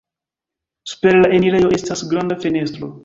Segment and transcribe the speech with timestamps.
[0.93, 2.91] Super la enirejo estas granda fenestro.